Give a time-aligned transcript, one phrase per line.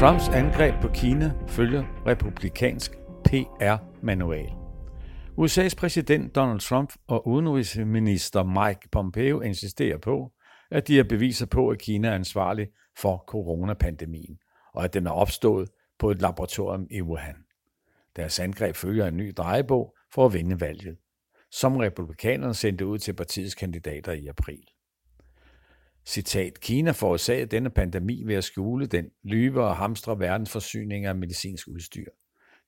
[0.00, 2.92] Trumps angreb på Kina følger republikansk
[3.24, 4.50] PR-manual.
[5.38, 10.32] USA's præsident Donald Trump og udenrigsminister Mike Pompeo insisterer på,
[10.70, 12.68] at de har beviser på, at Kina er ansvarlig
[12.98, 14.38] for coronapandemien,
[14.74, 15.68] og at den er opstået
[15.98, 17.36] på et laboratorium i Wuhan.
[18.16, 20.96] Deres angreb følger en ny drejebog for at vinde valget,
[21.50, 24.64] som republikanerne sendte ud til partiets kandidater i april.
[26.06, 31.68] Citat, Kina forårsagede denne pandemi ved at skjule den, lyve og hamstre verdensforsyninger af medicinsk
[31.68, 32.06] udstyr.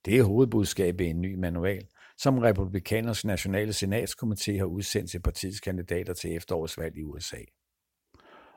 [0.04, 1.86] Det er hovedbudskabet i en ny manual,
[2.18, 7.36] som Republikaners Nationale Senatskomité har udsendt til partiets kandidater til efterårsvalg i USA.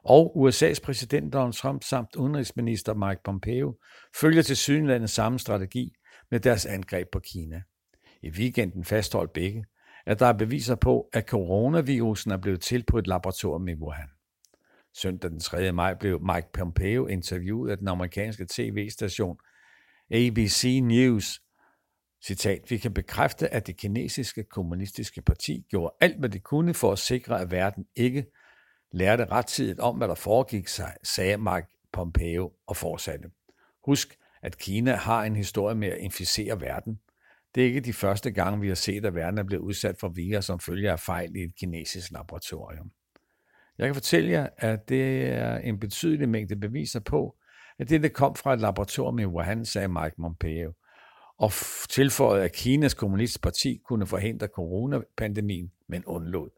[0.04, 3.78] Og USA's præsident Donald Trump samt udenrigsminister Mike Pompeo
[4.22, 5.94] følger til sydenlandet samme strategi
[6.32, 7.62] med deres angreb på Kina.
[8.24, 9.66] I weekenden fastholdt begge,
[10.06, 14.15] at der er beviser på, at coronavirusen er blevet til på et laboratorium i Wuhan.
[14.98, 15.72] Søndag den 3.
[15.72, 19.38] maj blev Mike Pompeo interviewet af den amerikanske tv-station
[20.12, 21.42] ABC News.
[22.26, 26.92] Citat, vi kan bekræfte, at det kinesiske kommunistiske parti gjorde alt, hvad det kunne for
[26.92, 28.26] at sikre, at verden ikke
[28.92, 33.30] lærte rettidigt om, hvad der foregik sig, sagde Mike Pompeo og fortsatte.
[33.86, 37.00] Husk, at Kina har en historie med at inficere verden.
[37.56, 40.10] Det er ikke de første gange, vi har set, at verden er blevet udsat for
[40.10, 42.92] virus som følge af fejl i et kinesisk laboratorium.
[43.78, 47.36] Jeg kan fortælle jer, at det er en betydelig mængde beviser på,
[47.80, 50.74] at det kom fra et laboratorium i Wuhan, sagde Mike Pompeo,
[51.38, 51.52] og
[51.90, 56.50] tilføjede, at Kinas kommunistparti kunne forhindre coronapandemien, men undlod.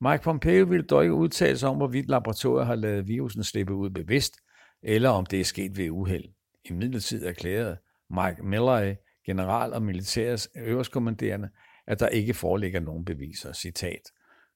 [0.00, 3.90] Mike Pompeo ville dog ikke udtale sig om, hvorvidt laboratoriet har lavet virusen slippe ud
[3.90, 4.36] bevidst,
[4.82, 6.24] eller om det er sket ved uheld.
[6.64, 7.76] I midlertid erklærede
[8.10, 8.94] Mike Miller,
[9.26, 11.48] general og militærets øverstkommanderende,
[11.86, 13.52] at der ikke foreligger nogen beviser.
[13.52, 14.02] Citat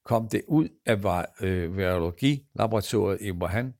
[0.04, 3.74] kom det ud af øh, virologilaboratoriet i Wuhan.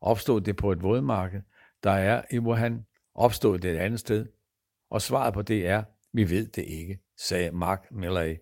[0.00, 1.40] Opstod det på et vådmarked,
[1.82, 2.86] der er i Wuhan?
[3.14, 4.26] Opstod det et andet sted?
[4.90, 8.36] Og svaret på det er, vi ved det ikke, sagde Mark Milley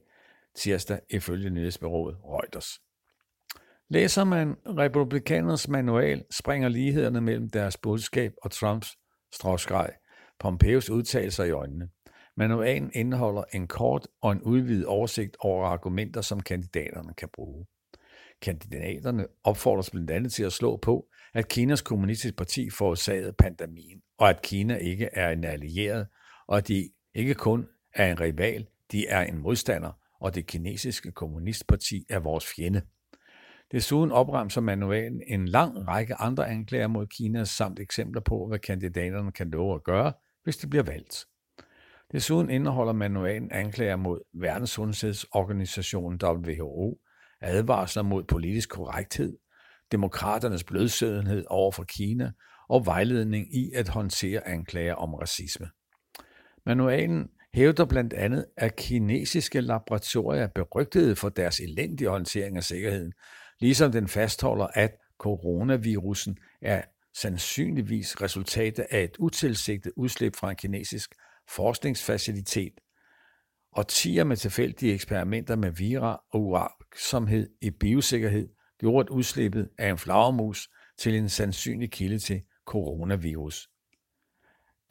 [0.55, 2.81] tirsdag ifølge nyhedsbyrået Reuters.
[3.89, 8.99] Læser man republikanernes manual, springer lighederne mellem deres budskab og Trumps
[9.33, 9.91] stråskreg,
[10.39, 11.89] Pompeos udtalelser i øjnene.
[12.37, 17.67] Manualen indeholder en kort og en udvidet oversigt over argumenter, som kandidaterne kan bruge.
[18.43, 24.29] Kandidaterne opfordres blandt andet til at slå på, at Kinas kommunistiske parti forårsagede pandemien, og
[24.29, 26.07] at Kina ikke er en allieret,
[26.49, 31.13] og at de ikke kun er en rival, de er en modstander, og det kinesiske
[31.13, 32.83] kommunistparti er vores fjende.
[33.73, 39.33] Desuden opremser manualen en lang række andre anklager mod Kina samt eksempler på, hvad kandidaterne
[39.33, 40.13] kan love at gøre,
[40.45, 41.27] hvis de bliver valgt.
[42.13, 46.99] Desuden indeholder manualen anklager mod Verdenssundhedsorganisationen WHO,
[47.41, 49.39] advarsler mod politisk korrekthed,
[49.93, 52.33] demokraternes blødsødenhed over for Kina
[52.69, 55.67] og vejledning i at håndtere anklager om racisme.
[56.67, 63.13] Manualen hævder blandt andet, at kinesiske laboratorier er berygtede for deres elendige håndtering af sikkerheden,
[63.61, 66.83] ligesom den fastholder, at coronavirusen er
[67.15, 71.15] sandsynligvis resultatet af et utilsigtet udslip fra en kinesisk
[71.49, 72.81] forskningsfacilitet,
[73.73, 78.49] og tiger med tilfældige eksperimenter med vira og uaksomhed i biosikkerhed
[78.81, 80.69] gjorde udslippet af en flagermus
[80.99, 83.69] til en sandsynlig kilde til coronavirus.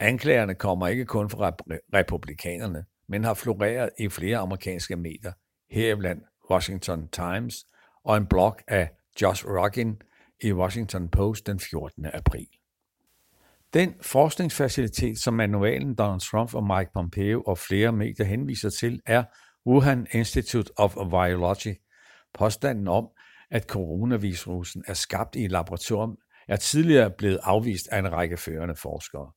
[0.00, 1.50] Anklagerne kommer ikke kun fra
[1.94, 5.32] republikanerne, men har floreret i flere amerikanske medier,
[5.70, 7.66] heriblandt Washington Times
[8.04, 8.90] og en blog af
[9.22, 10.02] Josh Rogin
[10.42, 12.06] i Washington Post den 14.
[12.06, 12.48] april.
[13.74, 19.24] Den forskningsfacilitet, som manualen Donald Trump og Mike Pompeo og flere medier henviser til, er
[19.66, 21.74] Wuhan Institute of Virology.
[22.34, 23.08] Påstanden om,
[23.50, 26.16] at coronavirusen er skabt i et laboratorium,
[26.48, 29.32] er tidligere blevet afvist af en række førende forskere.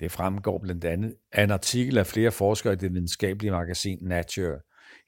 [0.00, 4.58] Det fremgår blandt andet af en artikel af flere forskere i det videnskabelige magasin Nature.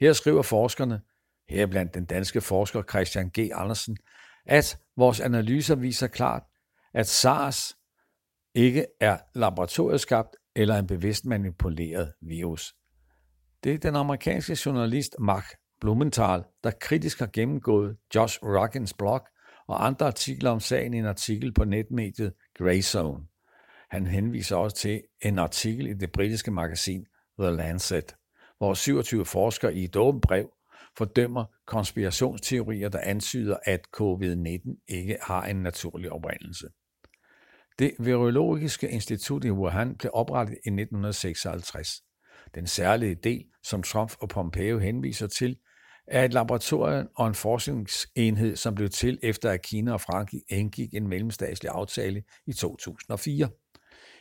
[0.01, 1.01] Her skriver forskerne,
[1.49, 3.51] heriblandt den danske forsker Christian G.
[3.55, 3.97] Andersen,
[4.47, 6.43] at vores analyser viser klart,
[6.95, 7.77] at SARS
[8.55, 12.75] ikke er laboratorieskabt eller en bevidst manipuleret virus.
[13.65, 15.45] Det er den amerikanske journalist Mark
[15.81, 19.21] Blumenthal, der kritisk har gennemgået Josh Rockins blog
[19.69, 23.25] og andre artikler om sagen i en artikel på netmediet Greyzone.
[23.91, 27.07] Han henviser også til en artikel i det britiske magasin
[27.39, 28.17] The Lancet,
[28.59, 30.51] hvor 27 forskere i et åbent brev
[30.99, 36.69] fordømmer konspirationsteorier, der antyder, at covid-19 ikke har en naturlig oprindelse.
[37.79, 41.89] Det Virologiske Institut i Wuhan blev oprettet i 1956.
[42.55, 45.57] Den særlige del, som Trump og Pompeo henviser til,
[46.07, 50.95] er et laboratorium og en forskningsenhed, som blev til efter at Kina og Frankrig indgik
[50.95, 53.49] en mellemstatslig aftale i 2004.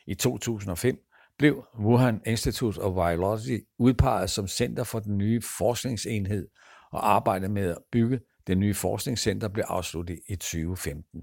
[0.08, 0.98] I 2005
[1.38, 6.48] blev Wuhan Institute of Virology udpeget som center for den nye forskningsenhed,
[6.92, 11.22] og arbejdet med at bygge det nye forskningscenter blev afsluttet i 2015.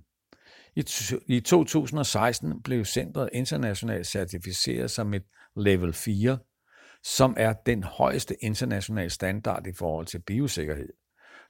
[0.76, 5.22] I 2016 blev centret internationalt certificeret som et
[5.56, 6.38] level 4,
[7.02, 10.88] som er den højeste internationale standard i forhold til biosikkerhed.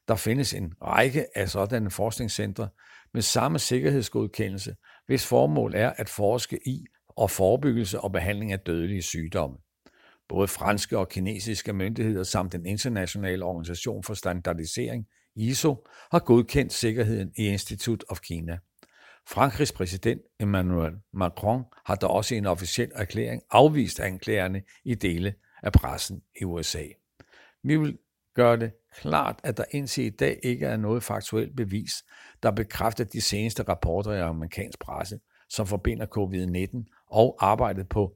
[0.08, 2.68] Der findes en række af sådanne forskningscentre
[3.14, 4.76] med samme sikkerhedsgodkendelse,
[5.06, 9.56] hvis formål er at forske i og forebyggelse og behandling af dødelige sygdomme.
[10.28, 15.06] Både franske og kinesiske myndigheder samt den internationale organisation for standardisering,
[15.36, 18.58] ISO, har godkendt sikkerheden i Institute of Kina.
[19.28, 25.34] Frankrigs præsident Emmanuel Macron har da også i en officiel erklæring afvist anklagerne i dele
[25.62, 26.82] af pressen i USA.
[27.62, 27.98] Vi vil
[28.34, 32.04] gøre det klart, at der indtil i dag ikke er noget faktuelt bevis,
[32.42, 38.14] der bekræfter de seneste rapporter i amerikansk presse, som forbinder covid-19 og arbejdet på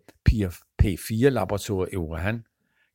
[0.83, 2.45] P4-laboratoriet i Wuhan,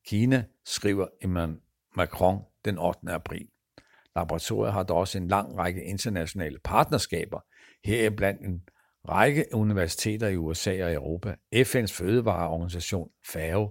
[0.05, 1.59] Kina, skriver Emmanuel
[1.95, 2.99] Macron den 8.
[3.07, 3.47] april.
[4.15, 7.39] Laboratoriet har dog også en lang række internationale partnerskaber,
[7.85, 8.61] heriblandt en
[9.09, 13.69] række universiteter i USA og Europa, FN's fødevareorganisation FAO,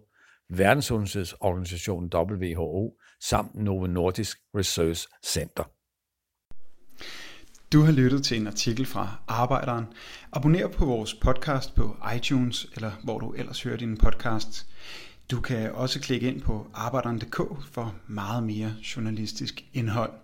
[0.49, 5.65] Verdenssundhedsorganisationen WHO samt Novo Nordisk Research Center.
[7.73, 9.85] Du har lyttet til en artikel fra Arbejderen.
[10.33, 14.67] Abonner på vores podcast på iTunes, eller hvor du ellers hører din podcast.
[15.31, 17.37] Du kan også klikke ind på arbejderen.dk
[17.73, 20.24] for meget mere journalistisk indhold.